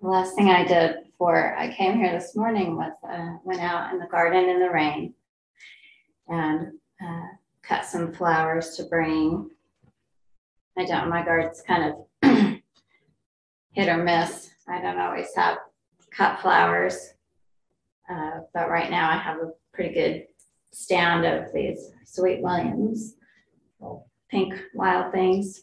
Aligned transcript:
The 0.00 0.08
last 0.08 0.34
thing 0.34 0.50
I 0.50 0.64
did 0.64 1.04
before 1.04 1.56
I 1.56 1.72
came 1.72 1.96
here 1.96 2.12
this 2.12 2.36
morning 2.36 2.76
was 2.76 2.92
uh, 3.08 3.38
went 3.44 3.62
out 3.62 3.92
in 3.92 3.98
the 3.98 4.06
garden 4.06 4.48
in 4.50 4.60
the 4.60 4.70
rain 4.70 5.14
and 6.28 6.72
uh, 7.02 7.26
cut 7.62 7.86
some 7.86 8.12
flowers 8.12 8.76
to 8.76 8.84
bring. 8.84 9.48
I 10.76 10.84
don't, 10.84 11.08
my 11.08 11.24
garden's 11.24 11.62
kind 11.66 11.94
of 12.22 12.30
hit 13.72 13.88
or 13.88 14.04
miss. 14.04 14.50
I 14.68 14.82
don't 14.82 15.00
always 15.00 15.34
have 15.34 15.58
cut 16.10 16.40
flowers. 16.40 17.14
Uh, 18.08 18.40
but 18.52 18.68
right 18.68 18.90
now 18.90 19.10
I 19.10 19.16
have 19.16 19.38
a 19.38 19.52
pretty 19.72 19.94
good 19.94 20.26
stand 20.72 21.24
of 21.24 21.52
these 21.54 21.90
sweet 22.04 22.42
Williams, 22.42 23.14
pink 24.30 24.54
wild 24.74 25.10
things. 25.10 25.62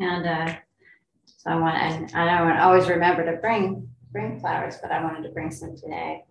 And 0.00 0.26
uh, 0.26 0.56
so 1.40 1.50
I 1.50 1.54
want, 1.54 1.74
and 1.74 2.12
I 2.14 2.38
don't 2.38 2.58
always 2.58 2.86
remember 2.86 3.24
to 3.24 3.40
bring 3.40 3.88
bring 4.12 4.38
flowers, 4.40 4.76
but 4.82 4.92
I 4.92 5.02
wanted 5.02 5.22
to 5.22 5.32
bring 5.32 5.50
some 5.50 5.74
today. 5.74 6.22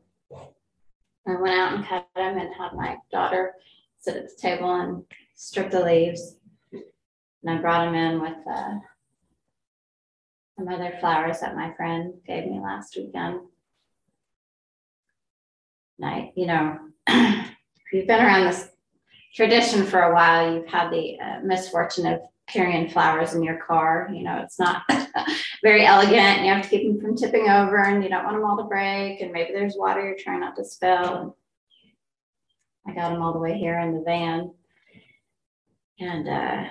I 1.27 1.35
went 1.41 1.59
out 1.59 1.73
and 1.73 1.85
cut 1.85 2.07
them 2.15 2.37
and 2.37 2.53
had 2.53 2.73
my 2.75 2.97
daughter 3.11 3.53
sit 3.97 4.17
at 4.17 4.29
the 4.29 4.35
table 4.39 4.75
and 4.75 5.03
strip 5.33 5.71
the 5.71 5.83
leaves. 5.83 6.35
And 6.71 7.49
I 7.49 7.57
brought 7.57 7.85
them 7.85 7.95
in 7.95 8.21
with 8.21 8.37
uh, 8.47 8.75
some 10.57 10.67
other 10.67 10.95
flowers 10.99 11.39
that 11.39 11.55
my 11.55 11.73
friend 11.73 12.13
gave 12.27 12.45
me 12.45 12.59
last 12.59 12.95
weekend. 12.95 13.39
And 15.97 16.05
I, 16.05 16.31
you 16.35 16.45
know, 16.45 16.77
if 17.07 17.47
you've 17.93 18.07
been 18.07 18.23
around 18.23 18.45
this 18.45 18.69
tradition 19.33 19.85
for 19.85 20.01
a 20.03 20.13
while, 20.13 20.53
you've 20.53 20.67
had 20.67 20.91
the 20.91 21.17
uh, 21.19 21.39
misfortune 21.43 22.05
of 22.05 22.21
carrying 22.49 22.89
flowers 22.89 23.33
in 23.33 23.43
your 23.43 23.57
car. 23.57 24.09
You 24.13 24.23
know, 24.23 24.37
it's 24.37 24.59
not 24.59 24.83
very 25.63 25.85
elegant. 25.85 26.41
You 26.41 26.53
have 26.53 26.63
to 26.63 26.69
keep 26.69 26.87
them 26.87 27.01
from 27.01 27.15
tipping 27.15 27.49
over 27.49 27.83
and 27.83 28.03
you 28.03 28.09
don't 28.09 28.23
want 28.23 28.35
them 28.35 28.45
all 28.45 28.57
to 28.57 28.63
break. 28.63 29.21
And 29.21 29.31
maybe 29.31 29.53
there's 29.53 29.75
water 29.77 30.01
you're 30.01 30.17
trying 30.17 30.41
not 30.41 30.55
to 30.57 30.65
spill. 30.65 31.37
I 32.87 32.93
got 32.93 33.11
them 33.11 33.21
all 33.21 33.33
the 33.33 33.39
way 33.39 33.57
here 33.57 33.79
in 33.79 33.93
the 33.93 34.01
van. 34.01 34.51
And 35.99 36.27
uh, 36.27 36.63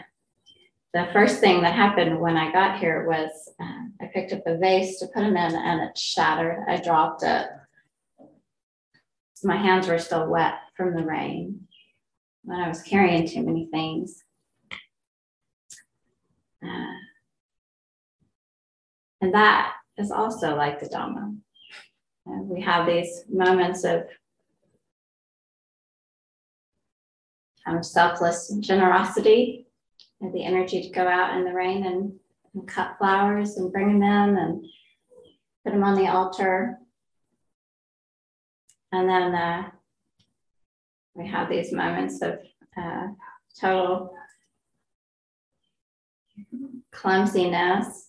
the 0.95 1.09
first 1.12 1.41
thing 1.41 1.61
that 1.62 1.75
happened 1.75 2.19
when 2.19 2.37
I 2.37 2.51
got 2.51 2.79
here 2.79 3.07
was 3.07 3.31
uh, 3.61 4.05
I 4.05 4.11
picked 4.13 4.33
up 4.33 4.47
a 4.47 4.57
vase 4.57 4.98
to 4.98 5.07
put 5.07 5.20
them 5.20 5.37
in 5.37 5.55
and 5.55 5.83
it 5.83 5.97
shattered. 5.97 6.65
I 6.67 6.79
dropped 6.79 7.23
it. 7.23 7.47
My 9.45 9.57
hands 9.57 9.87
were 9.87 9.98
still 9.98 10.29
wet 10.29 10.55
from 10.77 10.95
the 10.95 11.05
rain 11.05 11.69
when 12.42 12.59
I 12.59 12.69
was 12.69 12.83
carrying 12.83 13.29
too 13.29 13.45
many 13.45 13.67
things. 13.67 14.25
Uh, 16.65 16.98
and 19.29 19.34
that 19.34 19.75
is 19.98 20.11
also 20.11 20.57
like 20.57 20.81
the 20.81 20.87
Dhamma. 20.87 21.37
And 22.25 22.48
we 22.48 22.62
have 22.62 22.87
these 22.87 23.25
moments 23.29 23.85
of 23.85 24.05
of 27.67 27.85
selfless 27.85 28.51
generosity 28.61 29.67
and 30.23 30.33
the 30.33 30.47
energy 30.47 30.81
to 30.81 30.89
go 30.89 31.07
out 31.07 31.37
in 31.37 31.45
the 31.45 31.53
rain 31.53 31.85
and, 31.85 32.15
and 32.55 32.67
cut 32.67 32.97
flowers 32.97 33.59
and 33.59 33.70
bring 33.70 34.01
them 34.01 34.39
and 34.39 34.65
put 35.63 35.75
them 35.75 35.85
on 35.85 35.95
the 35.95 36.09
altar. 36.09 36.79
And 38.92 39.07
then 39.07 39.35
uh, 39.35 39.70
we 41.15 41.29
have 41.29 41.51
these 41.51 41.70
moments 41.70 42.23
of 42.23 42.39
uh, 42.79 43.09
total 43.61 44.15
clumsiness, 46.92 48.08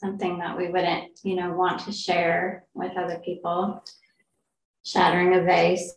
something 0.00 0.38
that 0.38 0.56
we 0.56 0.68
wouldn't, 0.68 1.18
you 1.24 1.34
know, 1.34 1.52
want 1.52 1.80
to 1.80 1.92
share 1.92 2.64
with 2.74 2.96
other 2.96 3.20
people, 3.24 3.82
shattering 4.84 5.34
a 5.34 5.42
vase. 5.42 5.94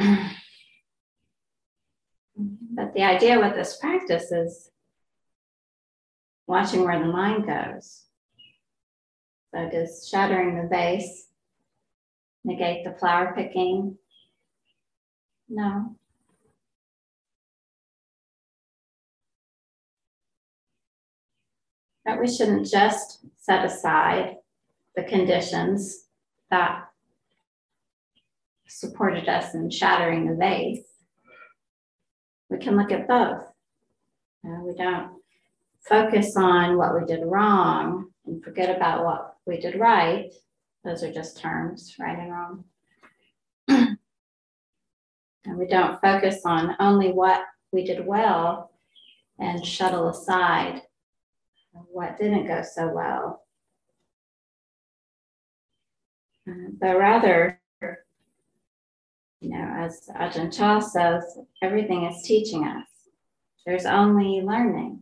But 2.74 2.94
the 2.94 3.02
idea 3.02 3.38
with 3.38 3.54
this 3.54 3.76
practice 3.76 4.32
is 4.32 4.70
watching 6.46 6.84
where 6.84 6.98
the 6.98 7.12
mind 7.12 7.46
goes. 7.46 8.04
So 9.54 9.68
does 9.70 10.08
shattering 10.08 10.56
the 10.56 10.68
vase 10.68 11.28
negate 12.44 12.82
the 12.84 12.92
flower 12.92 13.34
picking? 13.36 13.98
No. 15.50 15.96
That 22.04 22.20
we 22.20 22.28
shouldn't 22.28 22.66
just 22.66 23.20
set 23.38 23.64
aside 23.64 24.36
the 24.96 25.04
conditions 25.04 26.06
that 26.50 26.88
supported 28.66 29.28
us 29.28 29.54
in 29.54 29.70
shattering 29.70 30.26
the 30.26 30.34
vase 30.34 30.92
we 32.52 32.58
can 32.58 32.76
look 32.76 32.92
at 32.92 33.08
both. 33.08 33.46
We 34.44 34.74
don't 34.74 35.12
focus 35.80 36.36
on 36.36 36.76
what 36.76 36.94
we 36.94 37.06
did 37.06 37.24
wrong 37.24 38.10
and 38.26 38.44
forget 38.44 38.76
about 38.76 39.04
what 39.04 39.36
we 39.46 39.58
did 39.58 39.78
right. 39.80 40.30
Those 40.84 41.02
are 41.02 41.12
just 41.12 41.38
terms, 41.38 41.96
right 41.98 42.18
and 42.18 42.30
wrong. 42.30 42.64
and 43.68 43.98
we 45.56 45.66
don't 45.66 46.00
focus 46.02 46.42
on 46.44 46.76
only 46.78 47.10
what 47.10 47.42
we 47.72 47.84
did 47.84 48.04
well 48.04 48.70
and 49.38 49.64
shuttle 49.64 50.08
aside 50.10 50.82
what 51.72 52.18
didn't 52.18 52.46
go 52.46 52.62
so 52.62 52.88
well. 52.88 53.44
Uh, 56.48 56.70
but 56.80 56.98
rather 56.98 57.62
you 59.42 59.50
know, 59.50 59.74
as 59.76 60.08
Ajahn 60.14 60.56
Chah 60.56 60.78
says, 60.78 61.36
everything 61.60 62.04
is 62.04 62.22
teaching 62.22 62.64
us. 62.64 62.86
There's 63.66 63.86
only 63.86 64.40
learning. 64.40 65.00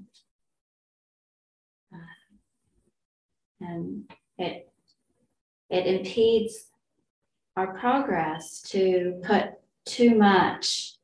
Uh, 1.93 1.99
and 3.61 4.11
it, 4.39 4.73
it 5.69 5.87
impedes 5.87 6.71
our 7.55 7.79
progress 7.79 8.63
to 8.69 9.21
put 9.23 9.51
too 9.85 10.15
much 10.15 10.95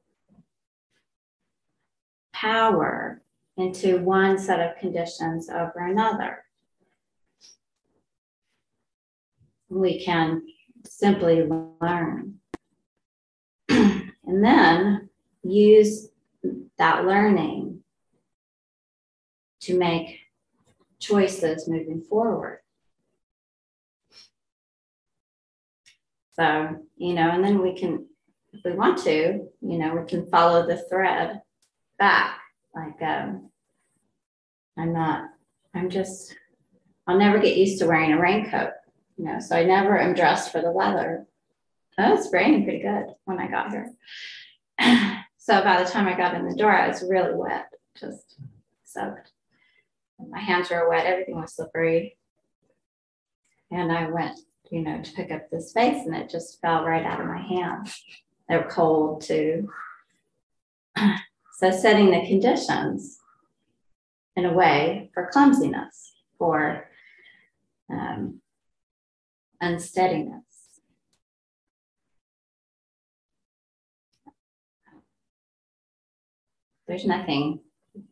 power 2.33 3.21
into 3.57 3.99
one 3.99 4.39
set 4.39 4.61
of 4.61 4.77
conditions 4.79 5.49
over 5.49 5.87
another. 5.87 6.45
We 9.69 10.05
can 10.05 10.43
simply 10.85 11.43
learn 11.81 12.35
and 13.69 14.13
then 14.27 15.09
use 15.43 16.09
that 16.79 17.05
learning 17.05 17.81
to 19.63 19.79
make 19.79 20.21
choices 21.01 21.69
moving 21.69 22.03
forward. 22.03 22.61
So, 26.35 26.77
you 26.97 27.15
know, 27.15 27.31
and 27.31 27.43
then 27.43 27.63
we 27.63 27.75
can, 27.75 28.07
if 28.53 28.63
we 28.65 28.73
want 28.73 28.99
to, 29.05 29.49
you 29.61 29.79
know, 29.79 29.95
we 29.95 30.07
can 30.07 30.27
follow 30.27 30.67
the 30.67 30.77
thread 30.77 31.41
back. 31.99 32.41
Like, 32.77 33.01
um, 33.01 33.51
I'm 34.79 34.93
not, 34.93 35.31
I'm 35.75 35.89
just, 35.89 36.37
I'll 37.07 37.17
never 37.17 37.39
get 37.39 37.57
used 37.57 37.79
to 37.79 37.87
wearing 37.87 38.13
a 38.13 38.21
raincoat, 38.21 38.73
you 39.17 39.25
know, 39.25 39.41
so 39.41 39.57
I 39.57 39.65
never 39.65 39.99
am 39.99 40.15
dressed 40.15 40.53
for 40.53 40.61
the 40.61 40.71
weather. 40.71 41.27
Oh, 41.99 42.15
it's 42.15 42.31
raining 42.31 42.65
pretty 42.65 42.83
good 42.83 43.15
when 43.25 43.39
I 43.39 43.49
got 43.49 43.71
here. 43.71 43.93
so 45.39 45.63
by 45.63 45.83
the 45.83 45.89
time 45.89 46.07
I 46.07 46.15
got 46.15 46.35
in 46.35 46.47
the 46.47 46.55
door, 46.55 46.71
I 46.71 46.89
was 46.89 47.03
really 47.03 47.35
wet, 47.35 47.73
just 47.99 48.37
soaked. 48.85 49.33
My 50.19 50.41
hands 50.41 50.69
were 50.69 50.89
wet, 50.91 51.07
everything 51.07 51.41
was 51.41 51.55
slippery. 51.55 52.19
And 53.71 53.91
I 53.91 54.11
went, 54.11 54.39
you 54.71 54.83
know, 54.83 55.03
to 55.03 55.13
pick 55.13 55.31
up 55.31 55.49
this 55.51 55.73
vase 55.73 56.05
and 56.05 56.15
it 56.15 56.29
just 56.29 56.61
fell 56.61 56.85
right 56.85 57.05
out 57.05 57.21
of 57.21 57.27
my 57.27 57.41
hand. 57.41 57.91
They 58.51 58.57
were 58.59 58.65
cold 58.65 59.23
too. 59.23 59.71
So 61.59 61.71
setting 61.71 62.11
the 62.11 62.27
conditions 62.27 63.19
in 64.37 64.45
a 64.45 64.53
way 64.53 65.11
for 65.15 65.31
clumsiness, 65.33 66.13
for 66.37 66.87
um, 67.91 68.43
unsteadiness. 69.63 70.43
There's 76.87 77.07
nothing 77.07 77.61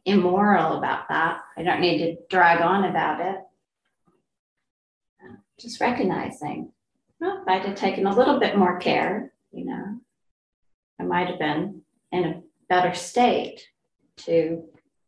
immoral 0.06 0.78
about 0.78 1.10
that. 1.10 1.42
I 1.58 1.64
don't 1.64 1.82
need 1.82 1.98
to 1.98 2.16
drag 2.30 2.62
on 2.62 2.84
about 2.84 3.20
it. 3.20 3.40
Just 5.60 5.82
recognizing, 5.82 6.72
well, 7.20 7.42
if 7.42 7.48
I'd 7.48 7.66
have 7.66 7.76
taken 7.76 8.06
a 8.06 8.16
little 8.16 8.40
bit 8.40 8.56
more 8.56 8.78
care, 8.78 9.34
you 9.52 9.66
know, 9.66 10.00
I 10.98 11.02
might 11.02 11.28
have 11.28 11.38
been 11.38 11.82
in 12.10 12.24
a 12.24 12.42
better 12.68 12.94
state 12.94 13.68
to 14.16 14.64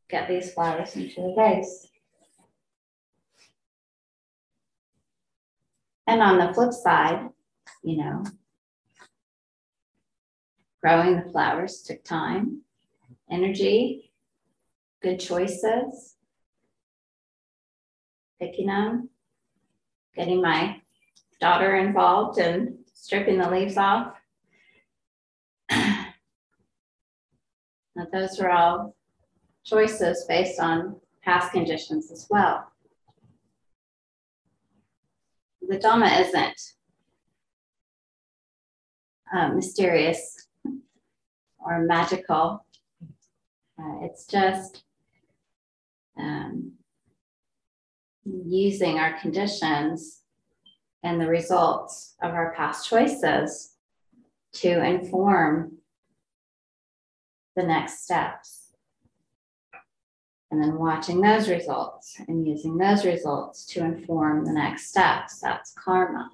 get 0.08 0.28
these 0.28 0.52
flowers 0.52 0.96
into 0.96 1.20
the 1.22 1.34
vase. 1.36 1.88
And 6.06 6.22
on 6.22 6.38
the 6.38 6.54
flip 6.54 6.72
side, 6.72 7.30
you 7.82 7.96
know, 7.96 8.24
growing 10.80 11.16
the 11.16 11.30
flowers 11.30 11.82
took 11.82 12.04
time, 12.04 12.62
energy, 13.30 14.12
good 15.02 15.18
choices, 15.18 16.14
picking 18.40 18.66
them, 18.66 19.08
getting 20.14 20.40
my 20.40 20.80
daughter 21.40 21.76
involved 21.76 22.38
and 22.38 22.78
stripping 22.94 23.38
the 23.38 23.50
leaves 23.50 23.76
off. 23.76 24.15
Those 28.12 28.38
are 28.40 28.50
all 28.50 28.94
choices 29.64 30.24
based 30.28 30.60
on 30.60 30.96
past 31.22 31.52
conditions 31.52 32.10
as 32.12 32.26
well. 32.30 32.70
The 35.68 35.78
Dhamma 35.78 36.20
isn't 36.20 36.60
uh, 39.34 39.48
mysterious 39.48 40.46
or 41.58 41.80
magical. 41.80 42.64
Uh, 43.78 43.98
it's 44.02 44.26
just 44.26 44.84
um, 46.18 46.72
using 48.24 48.98
our 48.98 49.18
conditions 49.18 50.22
and 51.02 51.20
the 51.20 51.26
results 51.26 52.14
of 52.22 52.32
our 52.32 52.54
past 52.54 52.88
choices 52.88 53.74
to 54.52 54.84
inform 54.84 55.72
the 57.56 57.62
next 57.62 58.04
steps. 58.04 58.74
And 60.50 60.62
then 60.62 60.78
watching 60.78 61.20
those 61.20 61.48
results 61.48 62.20
and 62.28 62.46
using 62.46 62.76
those 62.76 63.04
results 63.04 63.66
to 63.66 63.84
inform 63.84 64.44
the 64.44 64.52
next 64.52 64.90
steps. 64.90 65.40
That's 65.40 65.72
karma. 65.72 66.30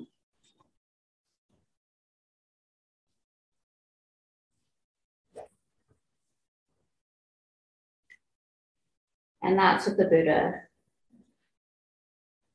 And 9.42 9.58
that's 9.58 9.86
what 9.86 9.96
the 9.96 10.04
Buddha 10.04 10.62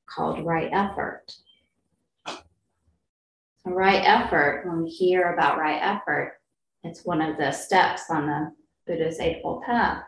called 0.08 0.46
right 0.46 0.70
effort. 0.72 1.34
So 2.28 3.72
right 3.72 4.02
effort, 4.04 4.64
when 4.66 4.84
we 4.84 4.90
hear 4.90 5.34
about 5.34 5.58
right 5.58 5.80
effort, 5.82 6.40
it's 6.84 7.06
one 7.06 7.22
of 7.22 7.38
the 7.38 7.52
steps 7.52 8.10
on 8.10 8.28
the 8.28 8.52
Buddha's 8.86 9.20
Eightfold 9.20 9.64
Path. 9.64 10.04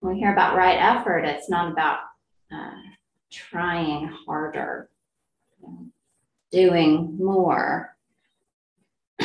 When 0.00 0.14
we 0.14 0.20
hear 0.20 0.32
about 0.32 0.56
right 0.56 0.78
effort, 0.78 1.24
it's 1.24 1.48
not 1.48 1.72
about 1.72 2.00
uh, 2.52 2.70
trying 3.30 4.08
harder, 4.26 4.88
doing 6.50 7.16
more, 7.18 7.96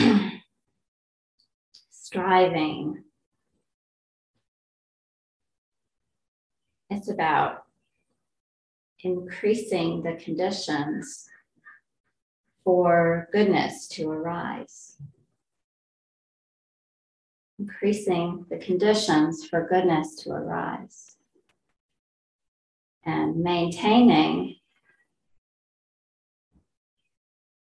striving. 1.91 3.03
It's 6.89 7.09
about 7.09 7.65
increasing 9.01 10.01
the 10.01 10.15
conditions 10.15 11.29
for 12.63 13.29
goodness 13.31 13.87
to 13.89 14.09
arise 14.09 14.97
increasing 17.59 18.45
the 18.49 18.57
conditions 18.57 19.45
for 19.45 19.67
goodness 19.67 20.15
to 20.23 20.31
arise 20.31 21.17
and 23.05 23.35
maintaining 23.35 24.55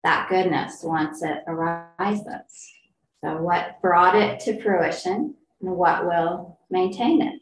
that 0.05 0.29
goodness 0.29 0.83
once 0.83 1.23
it 1.23 1.43
arises. 1.49 2.73
So, 3.25 3.43
what 3.43 3.81
brought 3.81 4.15
it 4.15 4.39
to 4.41 4.63
fruition 4.63 5.35
and 5.61 5.71
what 5.71 6.07
will 6.07 6.61
maintain 6.71 7.23
it? 7.23 7.41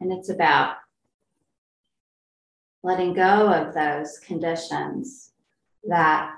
And 0.00 0.12
it's 0.12 0.28
about 0.28 0.76
letting 2.82 3.14
go 3.14 3.52
of 3.52 3.74
those 3.74 4.18
conditions 4.18 5.32
that 5.84 6.34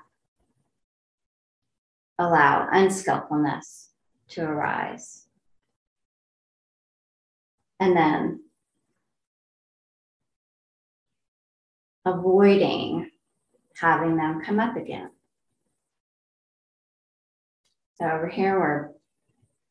allow 2.18 2.68
unskillfulness 2.72 3.90
to 4.28 4.42
arise. 4.42 5.26
And 7.78 7.96
then 7.96 8.40
avoiding 12.04 13.10
having 13.80 14.16
them 14.16 14.40
come 14.42 14.58
up 14.58 14.76
again. 14.76 15.10
So 18.00 18.06
over 18.06 18.28
here, 18.28 18.58
we're 18.58 18.90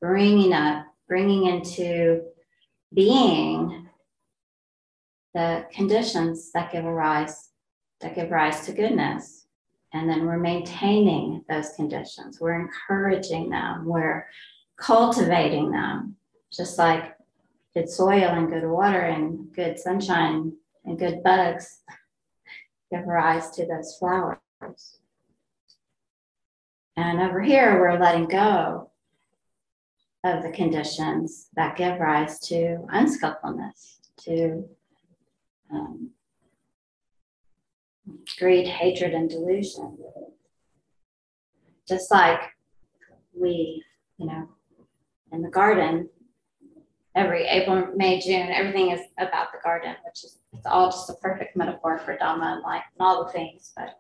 bringing 0.02 0.54
up, 0.54 0.86
bringing 1.08 1.46
into 1.46 2.24
being 2.94 3.88
the 5.34 5.66
conditions 5.72 6.52
that 6.54 6.72
give 6.72 6.86
rise, 6.86 7.50
that 8.02 8.16
give 8.16 8.32
rise 8.32 8.66
to 8.66 8.74
goodness. 8.74 9.45
And 9.96 10.10
then 10.10 10.26
we're 10.26 10.38
maintaining 10.38 11.46
those 11.48 11.70
conditions. 11.70 12.42
We're 12.42 12.60
encouraging 12.60 13.50
them. 13.50 13.86
We're 13.86 14.28
cultivating 14.76 15.72
them, 15.72 16.18
just 16.52 16.78
like 16.78 17.16
good 17.74 17.90
soil 17.90 18.28
and 18.28 18.50
good 18.50 18.68
water 18.68 19.00
and 19.00 19.54
good 19.54 19.80
sunshine 19.80 20.52
and 20.84 21.00
good 21.00 21.24
bugs 21.24 21.80
give 22.92 23.06
rise 23.06 23.52
to 23.52 23.66
those 23.66 23.96
flowers. 23.98 24.38
And 26.98 27.22
over 27.22 27.42
here, 27.42 27.80
we're 27.80 27.98
letting 27.98 28.28
go 28.28 28.92
of 30.26 30.44
the 30.44 30.52
conditions 30.52 31.48
that 31.56 31.78
give 31.78 32.02
rise 32.02 32.40
to 32.40 32.86
unskillfulness, 32.90 34.00
to 34.26 34.68
um, 35.72 36.10
greed, 38.38 38.68
hatred, 38.68 39.14
and 39.14 39.30
delusion. 39.30 39.98
Just 41.88 42.12
like 42.12 42.40
we, 43.34 43.84
you 44.18 44.26
know, 44.26 44.50
in 45.32 45.42
the 45.42 45.50
garden, 45.50 46.10
every 47.16 47.46
April, 47.46 47.88
May, 47.96 48.20
June, 48.20 48.50
everything 48.50 48.92
is 48.92 49.02
about 49.18 49.52
the 49.52 49.60
garden, 49.64 49.96
which 50.06 50.24
is 50.24 50.40
it's 50.54 50.66
all 50.66 50.90
just 50.90 51.10
a 51.10 51.14
perfect 51.16 51.56
metaphor 51.56 52.00
for 52.00 52.18
Dhamma 52.18 52.54
and 52.54 52.62
life 52.64 52.84
and 52.98 53.06
all 53.06 53.26
the 53.26 53.32
things. 53.32 53.72
But 53.76 54.00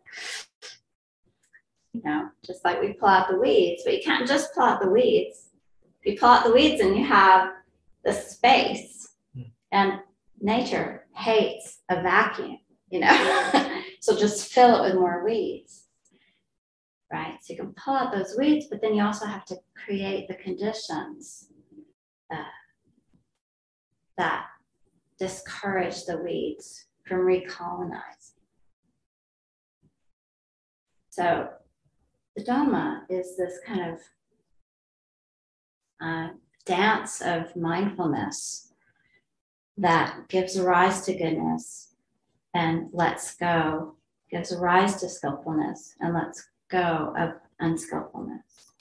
you 1.93 2.01
know, 2.03 2.29
just 2.45 2.65
like 2.65 2.81
we 2.81 2.93
pull 2.93 3.07
out 3.07 3.29
the 3.29 3.37
weeds, 3.37 3.83
but 3.85 3.93
you 3.95 4.03
can't 4.03 4.27
just 4.27 4.53
pull 4.53 4.63
out 4.63 4.81
the 4.81 4.89
weeds. 4.89 5.49
If 6.01 6.13
you 6.13 6.19
pull 6.19 6.29
out 6.29 6.43
the 6.43 6.51
weeds 6.51 6.81
and 6.81 6.95
you 6.95 7.05
have 7.05 7.51
the 8.03 8.13
space, 8.13 9.09
hmm. 9.33 9.43
and 9.71 9.99
nature 10.41 11.05
hates 11.13 11.79
a 11.89 12.01
vacuum, 12.01 12.59
you 12.89 12.99
know. 12.99 13.71
So 14.05 14.15
just 14.15 14.53
fill 14.53 14.75
it 14.75 14.87
with 14.87 15.01
more 15.01 15.25
weeds, 15.25 15.87
right? 17.11 17.39
So 17.41 17.53
you 17.53 17.59
can 17.59 17.73
pull 17.73 17.95
out 17.95 18.13
those 18.13 18.35
weeds, 18.37 18.67
but 18.69 18.79
then 18.79 18.93
you 18.93 19.03
also 19.03 19.25
have 19.25 19.45
to 19.45 19.57
create 19.83 20.27
the 20.27 20.35
conditions 20.35 21.47
that, 22.29 22.45
that 24.19 24.45
discourage 25.17 26.05
the 26.05 26.17
weeds 26.17 26.85
from 27.07 27.21
recolonizing. 27.21 28.37
So 31.09 31.49
the 32.35 32.43
Dhamma 32.43 33.05
is 33.09 33.35
this 33.35 33.57
kind 33.65 33.91
of 33.91 33.99
uh, 35.99 36.27
dance 36.63 37.23
of 37.23 37.55
mindfulness 37.55 38.71
that 39.77 40.27
gives 40.29 40.59
rise 40.59 41.01
to 41.07 41.15
goodness 41.15 41.94
and 42.55 42.87
lets 42.93 43.35
go, 43.35 43.95
gives 44.31 44.55
rise 44.55 44.95
to 45.01 45.09
skillfulness 45.09 45.93
and 45.99 46.13
lets 46.13 46.47
go 46.71 47.13
of 47.17 47.33
unskillfulness. 47.59 48.71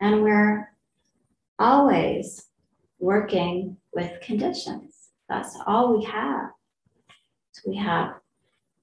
And 0.00 0.22
we're 0.22 0.70
always 1.58 2.46
working 3.00 3.78
with 3.92 4.20
conditions. 4.20 5.08
That's 5.28 5.56
all 5.66 5.96
we 5.96 6.04
have. 6.04 6.50
So 7.52 7.62
we 7.70 7.76
have 7.78 8.14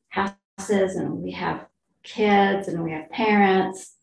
houses 0.09 0.95
and 0.95 1.21
we 1.21 1.31
have 1.31 1.67
kids 2.03 2.67
and 2.67 2.83
we 2.83 2.91
have 2.91 3.09
parents 3.11 3.93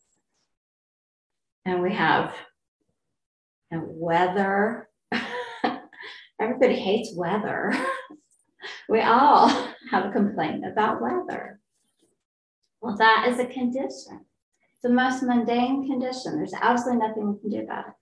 and 1.65 1.83
we 1.83 1.93
have 1.93 2.33
know, 3.73 3.85
weather. 3.87 4.89
Everybody 6.41 6.77
hates 6.77 7.15
weather. 7.17 7.73
We 8.89 9.01
all 9.01 9.49
have 9.91 10.07
a 10.07 10.13
complaint 10.13 10.65
about 10.67 11.01
weather. 11.01 11.61
Well, 12.81 12.97
that 12.97 13.27
is 13.29 13.39
a 13.39 13.47
condition. 13.47 14.27
It's 14.73 14.83
the 14.83 14.89
most 14.89 15.23
mundane 15.23 15.87
condition. 15.87 16.37
There's 16.37 16.55
absolutely 16.55 17.07
nothing 17.07 17.33
we 17.33 17.41
can 17.41 17.51
do 17.51 17.61
about 17.65 17.89
it. 17.89 17.95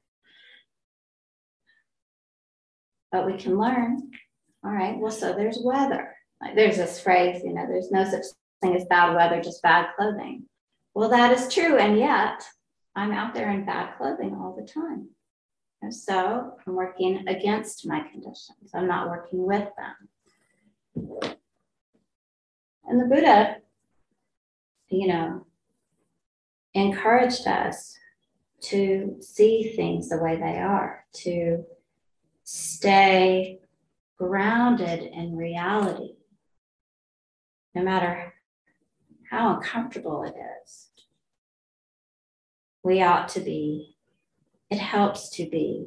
But 3.12 3.26
we 3.26 3.37
can 3.37 3.59
learn 3.59 4.11
All 4.64 4.73
right, 4.73 4.99
well, 4.99 5.11
so 5.11 5.33
there's 5.33 5.59
weather. 5.62 6.14
Like 6.40 6.55
there's 6.55 6.76
this 6.76 7.00
phrase, 7.00 7.43
you 7.45 7.52
know, 7.52 7.67
there's 7.67 7.90
no 7.90 8.05
such 8.05 8.25
thing 8.62 8.75
as 8.75 8.85
bad 8.87 9.14
weather, 9.14 9.43
just 9.43 9.62
bad 9.62 9.88
clothing. 9.97 10.45
Well, 10.95 11.09
that 11.11 11.33
is 11.33 11.52
true. 11.52 11.76
And 11.76 11.99
yet 11.99 12.43
I'm 12.95 13.12
out 13.12 13.35
there 13.35 13.50
in 13.50 13.64
bad 13.64 13.97
clothing 13.97 14.35
all 14.35 14.57
the 14.59 14.67
time. 14.67 15.09
And 15.83 15.95
so 15.95 16.55
I'm 16.67 16.75
working 16.75 17.26
against 17.29 17.87
my 17.87 18.00
conditions. 18.00 18.71
I'm 18.75 18.87
not 18.87 19.09
working 19.09 19.45
with 19.45 19.69
them. 19.76 20.09
And 20.97 21.37
the 23.00 23.06
Buddha, 23.09 23.56
you 24.88 25.06
know, 25.06 25.47
encouraged 26.75 27.47
us 27.47 27.97
to 28.62 29.16
see 29.20 29.73
things 29.76 30.09
the 30.09 30.18
way 30.18 30.37
they 30.37 30.59
are, 30.59 31.04
to 31.12 31.64
stay 32.44 33.61
grounded 34.18 35.02
in 35.02 35.37
reality, 35.37 36.14
no 37.75 37.82
matter 37.82 38.35
how 39.30 39.54
uncomfortable 39.54 40.25
it 40.25 40.35
is. 40.64 40.88
We 42.82 43.02
ought 43.02 43.28
to 43.30 43.40
be, 43.40 43.97
it 44.68 44.78
helps 44.78 45.30
to 45.37 45.49
be 45.49 45.87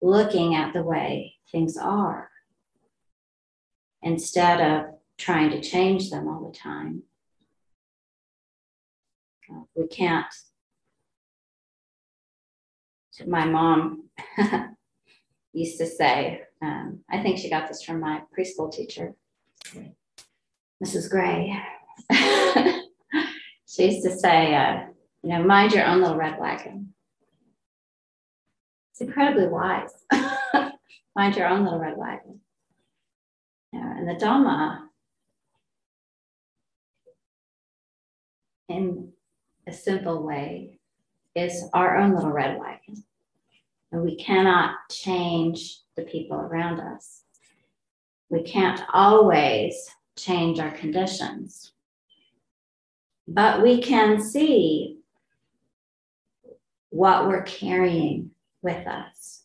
looking 0.00 0.54
at 0.54 0.72
the 0.72 0.82
way 0.82 1.34
things 1.52 1.76
are 1.76 2.30
instead 4.06 4.60
of 4.60 4.94
trying 5.18 5.50
to 5.50 5.60
change 5.60 6.10
them 6.10 6.28
all 6.28 6.48
the 6.48 6.56
time. 6.56 7.02
We 9.74 9.88
can't. 9.88 10.32
My 13.26 13.46
mom 13.46 14.04
used 15.52 15.78
to 15.78 15.86
say, 15.86 16.42
um, 16.62 17.00
I 17.10 17.20
think 17.22 17.38
she 17.38 17.50
got 17.50 17.66
this 17.66 17.82
from 17.82 18.00
my 18.00 18.22
preschool 18.36 18.72
teacher, 18.72 19.14
Mrs. 20.84 21.10
Gray. 21.10 21.60
she 23.66 23.90
used 23.90 24.04
to 24.04 24.16
say, 24.16 24.54
uh, 24.54 24.84
you 25.22 25.30
know, 25.30 25.42
mind 25.42 25.72
your 25.72 25.84
own 25.84 26.00
little 26.00 26.16
red 26.16 26.38
wagon. 26.38 26.94
It's 28.92 29.00
incredibly 29.00 29.48
wise. 29.48 29.90
mind 31.16 31.36
your 31.36 31.48
own 31.48 31.64
little 31.64 31.80
red 31.80 31.96
wagon. 31.96 32.40
And 33.76 34.08
the 34.08 34.14
Dhamma, 34.14 34.80
in 38.68 39.12
a 39.66 39.72
simple 39.72 40.22
way, 40.22 40.78
is 41.34 41.64
our 41.72 41.98
own 41.98 42.14
little 42.14 42.30
red 42.30 42.58
wagon. 42.58 43.04
And 43.92 44.02
we 44.02 44.16
cannot 44.16 44.76
change 44.90 45.80
the 45.96 46.02
people 46.02 46.36
around 46.38 46.80
us. 46.80 47.22
We 48.28 48.42
can't 48.42 48.80
always 48.92 49.88
change 50.16 50.58
our 50.58 50.72
conditions, 50.72 51.72
but 53.28 53.62
we 53.62 53.80
can 53.80 54.20
see 54.20 54.98
what 56.90 57.28
we're 57.28 57.42
carrying 57.42 58.30
with 58.62 58.86
us. 58.86 59.44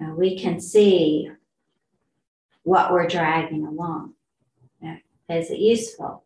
And 0.00 0.16
we 0.16 0.38
can 0.38 0.60
see 0.60 1.30
what 2.62 2.92
we're 2.92 3.08
dragging 3.08 3.66
along. 3.66 4.14
Is 5.28 5.50
it 5.50 5.58
useful? 5.58 6.24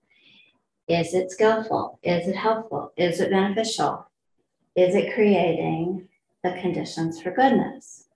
Is 0.88 1.14
it 1.14 1.30
skillful? 1.30 1.98
Is 2.02 2.26
it 2.26 2.36
helpful? 2.36 2.92
Is 2.96 3.20
it 3.20 3.30
beneficial? 3.30 4.06
Is 4.74 4.94
it 4.94 5.14
creating 5.14 6.08
the 6.42 6.52
conditions 6.60 7.20
for 7.20 7.30
goodness? 7.30 8.08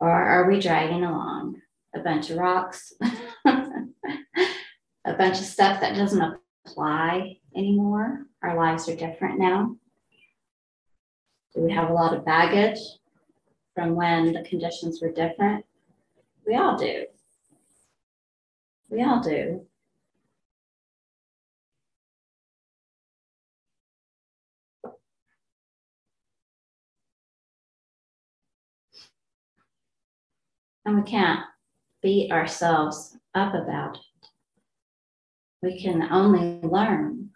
Or 0.00 0.10
are 0.10 0.48
we 0.48 0.60
dragging 0.60 1.04
along 1.04 1.62
a 1.94 2.00
bunch 2.00 2.30
of 2.30 2.38
rocks, 2.38 2.92
a 3.46 3.54
bunch 5.04 5.38
of 5.38 5.44
stuff 5.44 5.80
that 5.80 5.96
doesn't 5.96 6.38
apply 6.66 7.38
anymore? 7.56 8.26
Our 8.42 8.56
lives 8.56 8.88
are 8.88 8.96
different 8.96 9.38
now. 9.38 9.76
Do 11.54 11.62
we 11.62 11.72
have 11.72 11.88
a 11.88 11.94
lot 11.94 12.14
of 12.14 12.24
baggage 12.26 12.80
from 13.74 13.94
when 13.94 14.32
the 14.32 14.42
conditions 14.42 15.00
were 15.00 15.12
different? 15.12 15.64
We 16.46 16.56
all 16.56 16.76
do. 16.76 17.06
We 18.94 19.02
all 19.02 19.20
do. 19.20 19.66
And 30.86 30.94
we 30.94 31.02
can't 31.02 31.40
beat 32.02 32.30
ourselves 32.30 33.16
up 33.34 33.54
about 33.54 33.96
it. 33.96 34.28
We 35.60 35.82
can 35.82 36.02
only 36.12 36.60
learn 36.62 37.30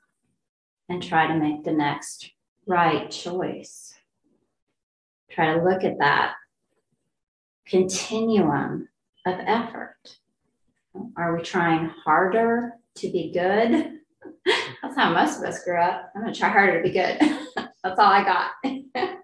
and 0.88 1.02
try 1.02 1.26
to 1.26 1.34
make 1.34 1.64
the 1.64 1.72
next 1.72 2.30
right 2.68 3.10
choice. 3.10 3.94
Try 5.28 5.54
to 5.54 5.64
look 5.64 5.82
at 5.82 5.98
that 5.98 6.34
continuum 7.66 8.90
of 9.26 9.40
effort. 9.40 9.96
Are 11.16 11.36
we 11.36 11.42
trying 11.42 11.90
harder 12.04 12.74
to 12.96 13.12
be 13.12 13.32
good? 13.32 13.98
That's 14.82 14.96
how 14.96 15.12
most 15.12 15.38
of 15.38 15.44
us 15.44 15.64
grew 15.64 15.80
up. 15.80 16.10
I'm 16.14 16.22
going 16.22 16.32
to 16.32 16.38
try 16.38 16.48
harder 16.48 16.82
to 16.82 16.88
be 16.88 16.94
good. 16.94 17.18
That's 17.82 17.98
all 17.98 18.12
I 18.12 18.24
got. 18.24 18.50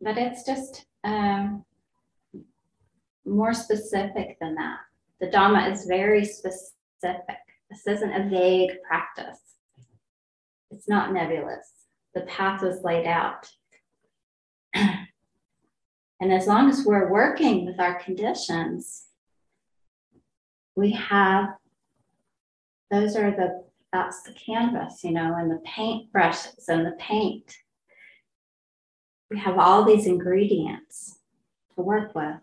but 0.00 0.18
it's 0.18 0.44
just 0.44 0.84
um, 1.04 1.64
more 3.24 3.54
specific 3.54 4.38
than 4.40 4.54
that. 4.56 4.78
The 5.20 5.28
Dhamma 5.28 5.70
is 5.72 5.86
very 5.86 6.24
specific. 6.24 7.38
This 7.70 7.86
isn't 7.86 8.12
a 8.12 8.28
vague 8.28 8.72
practice. 8.86 9.38
It's 10.70 10.88
not 10.88 11.12
nebulous. 11.12 11.70
The 12.14 12.22
path 12.22 12.62
was 12.62 12.82
laid 12.82 13.06
out. 13.06 13.48
And 16.22 16.32
as 16.32 16.46
long 16.46 16.70
as 16.70 16.84
we're 16.86 17.10
working 17.10 17.66
with 17.66 17.78
our 17.78 18.02
conditions, 18.02 19.04
we 20.76 20.92
have 20.92 21.50
those 22.90 23.16
are 23.16 23.30
the 23.30 23.64
that's 23.92 24.22
the 24.22 24.32
canvas, 24.32 25.04
you 25.04 25.10
know, 25.10 25.34
and 25.36 25.50
the 25.50 25.60
paint 25.64 26.10
brushes 26.12 26.68
and 26.68 26.86
the 26.86 26.96
paint 26.98 27.54
we 29.32 29.38
have 29.38 29.58
all 29.58 29.84
these 29.84 30.06
ingredients 30.06 31.18
to 31.74 31.80
work 31.80 32.14
with, 32.14 32.36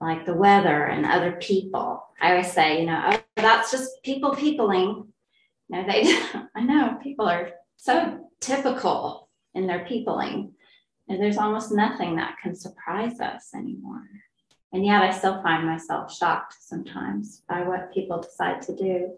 like 0.00 0.26
the 0.26 0.34
weather 0.34 0.86
and 0.86 1.06
other 1.06 1.32
people. 1.32 2.02
I 2.20 2.32
always 2.32 2.52
say, 2.52 2.80
you 2.80 2.86
know, 2.86 3.00
oh, 3.06 3.20
that's 3.36 3.70
just 3.70 4.02
people 4.02 4.34
peopling. 4.34 5.06
You 5.68 5.76
know, 5.76 5.86
they, 5.86 6.12
I 6.56 6.60
know 6.60 6.98
people 7.00 7.28
are 7.28 7.52
so 7.76 8.28
typical 8.40 9.28
in 9.54 9.68
their 9.68 9.84
peopling. 9.84 10.54
And 11.10 11.20
there's 11.20 11.38
almost 11.38 11.72
nothing 11.72 12.14
that 12.16 12.36
can 12.40 12.54
surprise 12.54 13.18
us 13.18 13.52
anymore. 13.52 14.04
And 14.72 14.86
yet 14.86 15.02
I 15.02 15.10
still 15.10 15.42
find 15.42 15.66
myself 15.66 16.14
shocked 16.14 16.54
sometimes 16.60 17.42
by 17.48 17.62
what 17.62 17.92
people 17.92 18.22
decide 18.22 18.62
to 18.62 18.76
do. 18.76 19.10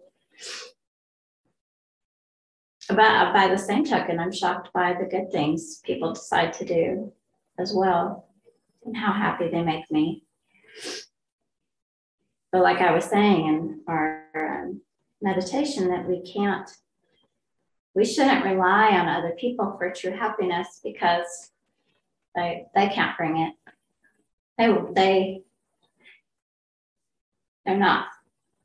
But 2.89 3.35
by 3.35 3.49
the 3.49 3.59
same 3.59 3.85
token, 3.85 4.19
I'm 4.19 4.33
shocked 4.33 4.71
by 4.73 4.95
the 4.95 5.05
good 5.05 5.31
things 5.31 5.83
people 5.85 6.15
decide 6.15 6.55
to 6.55 6.65
do 6.65 7.13
as 7.59 7.75
well 7.75 8.27
and 8.87 8.97
how 8.97 9.13
happy 9.13 9.51
they 9.51 9.63
make 9.63 9.91
me. 9.91 10.25
But 12.53 12.63
like 12.63 12.81
I 12.81 12.95
was 12.95 13.05
saying 13.05 13.47
in 13.47 13.81
our 13.87 14.25
um, 14.35 14.81
meditation, 15.21 15.89
that 15.89 16.09
we 16.09 16.23
can't, 16.23 16.71
we 17.95 18.07
shouldn't 18.07 18.47
rely 18.47 18.93
on 18.93 19.09
other 19.09 19.35
people 19.39 19.77
for 19.77 19.93
true 19.93 20.17
happiness 20.17 20.81
because 20.83 21.51
they 22.35 22.67
they 22.75 22.89
can't 22.89 23.17
bring 23.17 23.39
it. 23.39 23.55
They 24.59 24.75
they 24.95 25.43
they're 27.65 27.79
not 27.79 28.07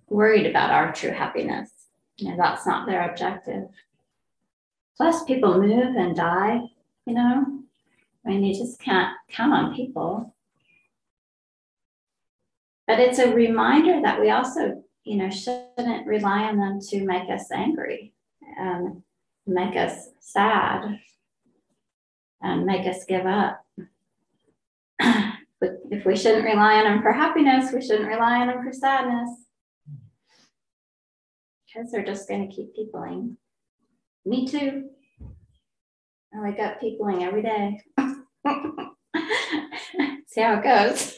worried 0.07 0.45
about 0.45 0.71
our 0.71 0.91
true 0.93 1.11
happiness. 1.11 1.69
You 2.17 2.31
know, 2.31 2.37
that's 2.37 2.65
not 2.65 2.87
their 2.87 3.09
objective. 3.09 3.69
Plus, 4.97 5.23
people 5.25 5.61
move 5.61 5.95
and 5.95 6.15
die, 6.15 6.61
you 7.05 7.13
know? 7.13 7.45
I 8.25 8.29
mean, 8.29 8.43
you 8.43 8.55
just 8.55 8.79
can't 8.79 9.15
count 9.29 9.53
on 9.53 9.75
people. 9.75 10.33
But 12.87 12.99
it's 12.99 13.19
a 13.19 13.33
reminder 13.33 14.01
that 14.01 14.19
we 14.19 14.31
also, 14.31 14.83
you 15.03 15.17
know, 15.17 15.29
shouldn't 15.29 16.07
rely 16.07 16.43
on 16.43 16.57
them 16.57 16.79
to 16.89 17.05
make 17.05 17.29
us 17.29 17.51
angry 17.51 18.13
and 18.57 19.03
make 19.45 19.75
us 19.75 20.09
sad 20.19 20.99
and 22.41 22.65
make 22.65 22.87
us 22.87 23.05
give 23.05 23.25
up. 23.25 23.63
but 24.99 25.79
if 25.91 26.05
we 26.05 26.15
shouldn't 26.15 26.45
rely 26.45 26.75
on 26.75 26.85
them 26.85 27.01
for 27.01 27.11
happiness, 27.11 27.71
we 27.73 27.81
shouldn't 27.81 28.07
rely 28.07 28.39
on 28.39 28.47
them 28.47 28.63
for 28.63 28.71
sadness. 28.71 29.29
Because 31.65 31.91
they're 31.91 32.05
just 32.05 32.27
going 32.27 32.47
to 32.47 32.55
keep 32.55 32.75
peopling. 32.75 33.37
Me 34.25 34.47
too. 34.47 34.89
I 36.33 36.41
wake 36.41 36.59
up 36.59 36.79
peopling 36.79 37.23
every 37.23 37.41
day. 37.41 37.81
see 40.27 40.41
how 40.41 40.55
it 40.55 40.63
goes. 40.63 41.16